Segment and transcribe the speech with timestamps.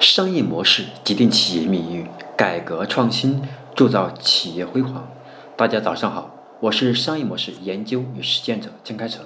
[0.00, 3.42] 商业模式决定企业命运，改革创新
[3.74, 5.06] 铸造企业辉煌。
[5.58, 9.22] 大家早上好，我是商业模式研究与实践者江开成，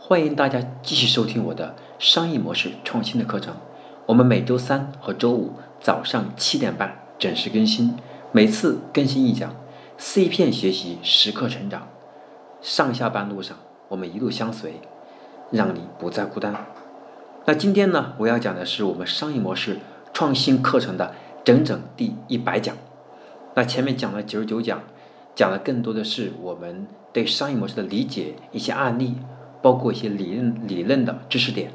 [0.00, 3.54] 欢迎大家继续收听我的商业模式创新的课程。
[4.06, 7.94] 我们每周三和周五早上七点半准时更新，
[8.32, 9.54] 每次更新一讲
[9.98, 11.86] ，C 片学习时刻成长。
[12.60, 13.56] 上下班路上，
[13.86, 14.80] 我们一路相随，
[15.52, 16.52] 让你不再孤单。
[17.44, 19.78] 那今天呢，我要讲的是我们商业模式
[20.18, 22.76] 创新课程的整整第一百讲。
[23.54, 24.82] 那前面讲了九十九讲，
[25.36, 29.14] 讲的更多的是我们对商业模式的理解，一些案例，
[29.62, 31.70] 包括一些理论理论的知识点。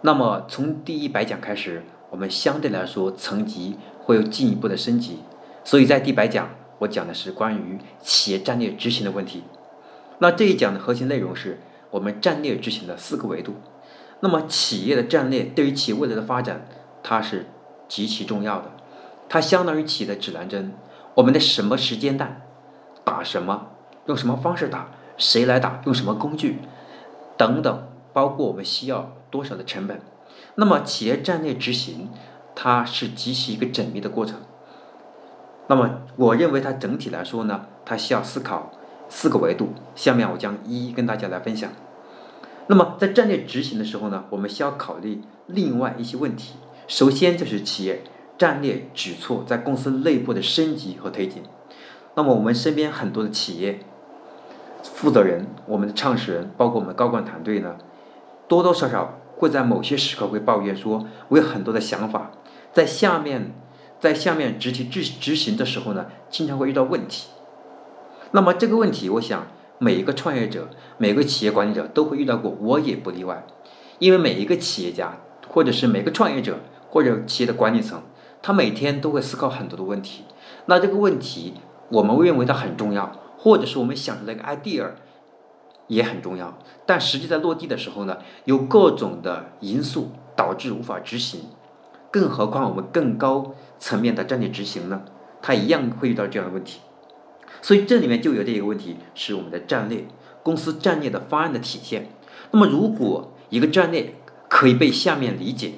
[0.00, 5.18] 那么从第一百讲开始，我们相对来说层级会有进一步的升级。
[5.62, 6.48] 所以在第一百讲，
[6.78, 9.42] 我讲的是关于企业战略执行的问题。
[10.20, 13.56] 那这一讲的核心内容是我们战略执行的四个维度。
[14.20, 16.66] 那么，企业的战略对于企业未来的发展，
[17.02, 17.44] 它是
[17.88, 18.70] 极其重要的。
[19.28, 20.72] 它相当于企业的指南针。
[21.14, 22.42] 我们的什么时间段
[23.04, 23.68] 打什么，
[24.06, 26.58] 用什么方式打，谁来打，用什么工具
[27.36, 30.00] 等等，包括我们需要多少的成本。
[30.56, 32.10] 那么，企业战略执行，
[32.56, 34.40] 它是极其一个缜密的过程。
[35.68, 38.72] 那么，我认为它整体来说呢，它需要思考
[39.08, 39.72] 四个维度。
[39.94, 41.70] 下面我将一一跟大家来分享。
[42.66, 46.54] 那么在战略执行的时候呢，我们需要考虑另外一些问题。
[46.86, 48.02] 首先就是企业
[48.36, 51.42] 战略举措在公司内部的升级和推进。
[52.14, 53.80] 那么我们身边很多的企业
[54.82, 57.76] 负责人、我们的创始人，包括我们的高管团队呢，
[58.46, 62.30] 多多少少会在某些时刻会抱怨说，我有很多的想法，
[62.72, 63.54] 在下面
[63.98, 67.28] 在下面执行执执行的时候呢，经常会遇到问题。
[68.32, 69.46] 那么这个问题，我想。
[69.78, 73.44] 每一个创业者，每个企业管理者都会遇到过，我也不例外。
[73.98, 76.60] 因为每一个企业家，或者是每个创业者，
[76.94, 78.00] 或者企业的管理层，
[78.40, 80.22] 他每天都会思考很多的问题。
[80.66, 81.54] 那这个问题，
[81.88, 84.90] 我们认为它很重要，或者是我们想出来一个 idea
[85.88, 86.56] 也很重要。
[86.86, 91.40] 但实际在落地的时候呢，有各种的因素导致无法执行。
[92.12, 95.02] 更何况我们更高层面的战略执行呢，
[95.42, 96.78] 它一样会遇到这样的问题。
[97.60, 100.06] 所以这里面就有这一个问题，是我们的战略
[100.44, 102.08] 公司战略的方案的体现。
[102.52, 104.14] 那么，如果一个战略
[104.48, 105.72] 可以被下面理解，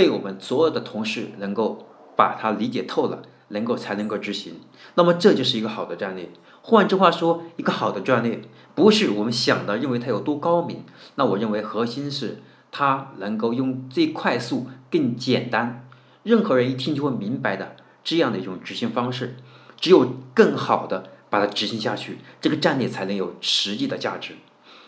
[0.00, 4.54] 被我们所有的同事能够把它理解透了，能够才能够执行，
[4.94, 6.30] 那么这就是一个好的战略。
[6.62, 8.40] 换句话说，一个好的战略
[8.74, 10.84] 不是我们想的认为它有多高明，
[11.16, 12.38] 那我认为核心是
[12.72, 15.86] 它能够用最快速、更简单，
[16.22, 19.36] 任何人一听就会明白的这样的一种执行方式。
[19.78, 24.36] 只有更好的把它执行下去，这个战略才能有实际的价值。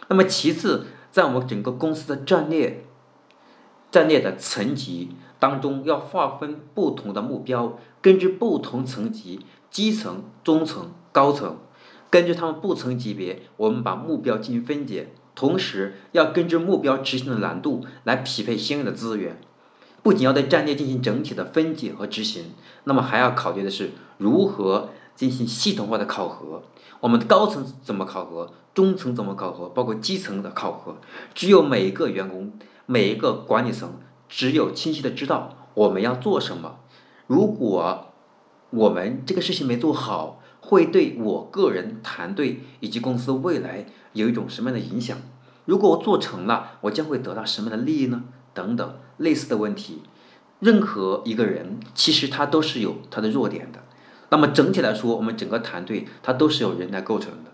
[0.08, 2.86] 那么其次，在我们整个公司的战略
[3.92, 11.58] 战略的层级当中，要划分不同的目标，根据不同层级（基层、中层、高层），
[12.10, 19.38] 根据他们不同级别，我们把目标进行分解，同时要根据目标执行的难度来匹配相应的资源。
[20.02, 22.54] 不仅要对战略进行整体的分解和执行，
[22.84, 26.62] 那么还要考虑的是如何进行系统化的考核。
[27.00, 30.96] 我们的高层怎么考核，中层怎么考核，包括基层的考核。
[31.34, 32.52] 只有每一个员工、
[32.86, 33.94] 每一个管理层，
[34.28, 36.76] 只有清晰的知道我们要做什么。
[37.26, 38.08] 如果
[38.70, 45.16] 我们这个事情没做好，会对我个人、团队以及公司未来有一种什么样的影响？
[45.64, 48.24] 如果我做成了，我将会得到什么样的利益呢？
[48.52, 50.02] 等等类似的问题，
[50.58, 53.78] 任何一个人其实他都是有他的弱点的。
[54.30, 57.51] 那么整体来说，我们整个团队它都是由人来构成的。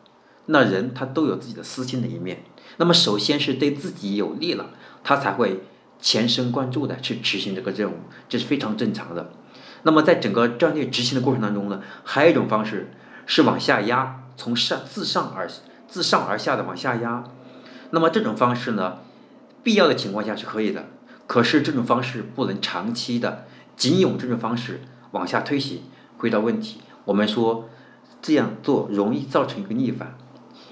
[0.50, 2.42] 那人他都有自己的私心的一面。
[2.76, 4.70] 那么首先是对自己有利了，
[5.02, 5.62] 他才会
[6.00, 7.94] 全神贯注的去执行这个任务，
[8.28, 9.32] 这是非常正常的。
[9.82, 12.90] 那么在整个战略执行的过程当中呢，还有一种方式
[13.26, 15.48] 是往下压，从上自上而
[15.86, 17.24] 自上而下的往下压。
[17.90, 18.98] 那么这种方式呢？
[19.64, 20.86] 必要的情况下是可以的，
[21.26, 23.44] 可是这种方式不能长期的，
[23.76, 24.80] 仅用这种方式
[25.10, 25.82] 往下推行，
[26.16, 26.80] 回到问题。
[27.04, 27.68] 我们说
[28.22, 30.16] 这样做容易造成一个逆反，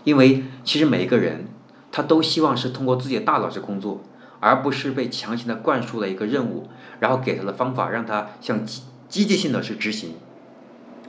[0.06, 1.49] 因为其实每一个人
[1.91, 4.00] 他都希望是通过自己的大脑去工作，
[4.38, 6.69] 而不是被强行的灌输了一个任务，
[7.00, 10.14] 然后给他的方法让他像机机械性的去执行。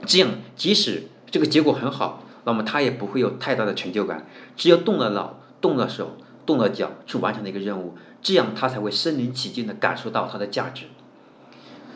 [0.05, 4.25] 这样即使这个结果很好，那么他也不会有太大的成就感。
[4.55, 6.17] 只有动了脑，动了手。
[6.47, 10.85] 动了脚去完成的一个任务，这样他才会身临其境的感受到它的价值。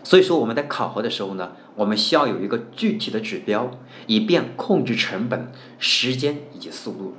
[0.04, 3.72] 所以说我们在考核的时候呢，我们需要有一个具体的指标，
[4.08, 7.14] 以便控制成本、时间以及速度。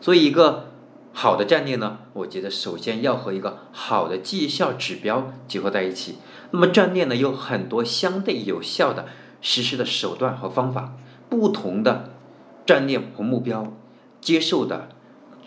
[0.00, 0.70] 所以一个
[1.12, 6.16] 好的战略呢，我觉得首先要和一个好的绩效指标结合在一起。
[6.50, 9.06] 那么战略呢，有很多相对有效的
[9.40, 10.94] 实施的手段和方法，
[11.28, 12.10] 不同的
[12.64, 13.72] 战略和目标
[14.20, 14.90] 接受的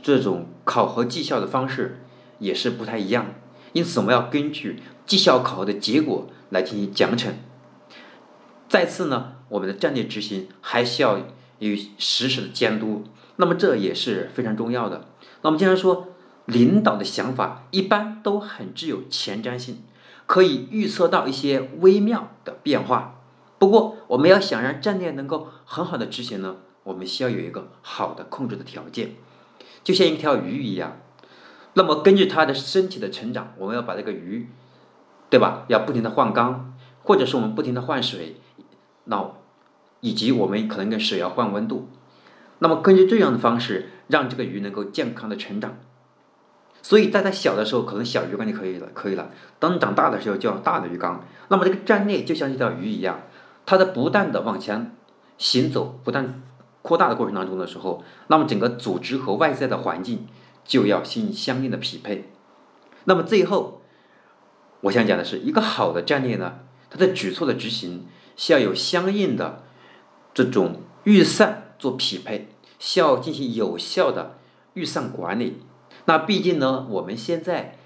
[0.01, 2.03] 这种考核绩效的方式
[2.39, 3.27] 也是不太一样。
[3.73, 4.81] 因此，我们要根据
[5.11, 7.33] 绩效考核的结果来进行奖惩。
[8.69, 11.19] 再次呢，我们的战略执行还需要
[11.59, 13.03] 有实时的监督，
[13.35, 15.09] 那么这也是非常重要的。
[15.41, 16.07] 那我们经常说，
[16.45, 19.83] 领导的想法一般都很具有前瞻性，
[20.25, 23.19] 可以预测到一些微妙的变化。
[23.59, 29.15] 不过，我们要想让战略能够很好的执行呢，我们需要有一个好的控制的条件，
[29.83, 31.01] 就像一条鱼一样。
[31.73, 34.49] 那么根据它的身体的成长，我们要把这个鱼，
[35.31, 35.63] 对吧？
[35.69, 38.35] 要不停的换缸，或者是我们不停的换水，
[39.05, 39.31] 那
[40.01, 41.87] 以及我们可能跟水要换温度。
[42.59, 45.77] 那么根据这样的方式，让这个鱼能够健康的成长。
[46.81, 49.31] 所以在它小的时候，可能小鱼缸就可以了，可以了。
[49.57, 51.25] 当长大的时候，就要大的鱼缸。
[51.47, 53.21] 那么这个战略就像一条鱼一样，
[53.65, 54.93] 它在不断的往前
[55.37, 56.41] 行走、不断
[56.81, 60.27] 扩大的过程当中的时候，那么整个组织和外在的环境。
[60.63, 62.31] 就要进行相应的匹配。
[63.05, 63.80] 那么最后，
[64.81, 69.63] 我想讲的是一个好的战略呢，它的举措的执行需要有相应的
[70.33, 72.47] 这种预算做匹配，
[72.79, 74.37] 需要进行有效的
[74.73, 75.57] 预算管理。
[76.05, 77.77] 那毕竟呢，我们现在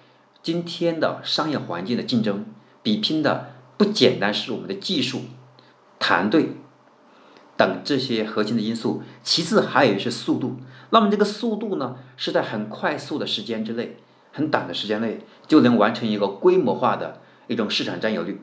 [0.41, 2.45] 今天的商业环境的竞争
[2.81, 5.23] 比拼的不简单是我们的技术、
[5.99, 6.51] 团队
[7.57, 10.57] 等这些核心的因素，其次还有是速度。
[10.91, 13.97] 那么这个速度呢，是在很快速的时间之内，
[14.35, 18.41] 很短的时间内就能完成一个规模化的一种市场占有率。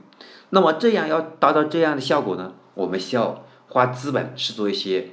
[0.48, 5.10] 那么这样要达到这样的效果呢，我们需要花资本是做一些，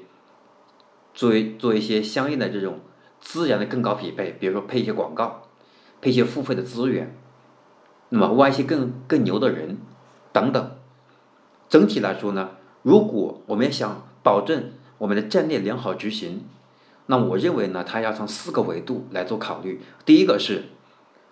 [1.13, 2.79] 作为做一些相应的这种
[3.19, 5.43] 资源的更高匹配，比如说配一些广告，
[5.99, 7.13] 配一些付费的资源，
[8.07, 9.77] 那么挖一些更更牛的人
[10.31, 10.71] 等等。
[11.67, 12.51] 整体来说呢，
[12.83, 16.45] 如果我们想保证我们的战略良好执行，
[17.11, 19.81] 那我认为呢，它要从四个维度来做考虑。
[20.05, 20.65] 第一个是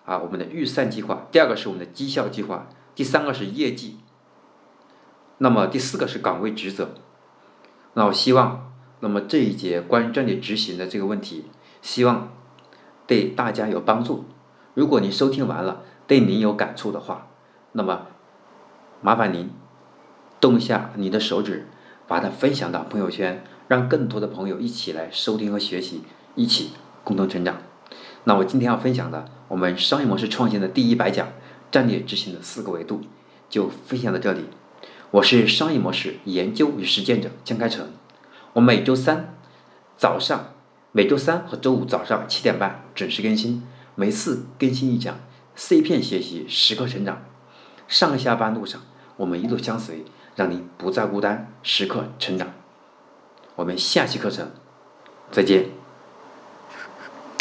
[0.04, 2.66] 啊，我们的预算计划；第二个是我们的绩效计划；
[2.96, 4.00] 第三个是业绩。
[5.38, 6.94] 那么第四个是岗位职责。
[7.94, 11.44] 那我希望，那么这一节关于战略执行的这个问题，
[11.80, 12.32] 希望
[13.06, 14.24] 对大家有帮助。
[14.74, 17.28] 如果您收听完了，对您有感触的话，
[17.70, 18.08] 那么
[19.00, 19.48] 麻烦您
[20.40, 21.68] 动一下你的手指，
[22.08, 23.44] 把它分享到朋友圈。
[23.68, 26.02] 让更多的朋友一起来收听和学习，
[26.34, 26.70] 一起
[27.04, 27.58] 共同成长。
[28.24, 31.28] 那我今天要分享的，我们商业模式创新的第一百讲
[31.70, 33.02] 战略执行的四个维度，
[33.48, 34.46] 就分享到这里。
[35.10, 37.90] 我是商业模式研究与实践者江开成。
[38.54, 39.34] 我每周三
[39.96, 40.54] 早上，
[40.92, 43.62] 每周三和周五早上七点半准时更新，
[43.94, 45.18] 每次更新一讲
[45.54, 47.22] ，C 片学习，时刻成长。
[47.86, 48.80] 上下班路上，
[49.16, 50.04] 我们一路相随，
[50.36, 52.48] 让你不再孤单，时刻成长。
[53.58, 54.48] 我们下期课程
[55.32, 55.64] 再见。